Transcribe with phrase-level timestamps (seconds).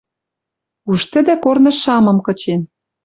[0.91, 2.61] Уж тӹдӹ корныш шамым кычен—